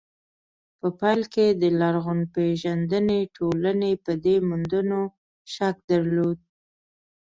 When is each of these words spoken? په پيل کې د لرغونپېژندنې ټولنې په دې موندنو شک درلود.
په 0.79 0.87
پيل 0.99 1.21
کې 1.33 1.47
د 1.61 1.63
لرغونپېژندنې 1.79 3.19
ټولنې 3.35 3.91
په 4.05 4.11
دې 4.23 4.35
موندنو 4.47 5.01
شک 5.53 5.75
درلود. 5.91 6.37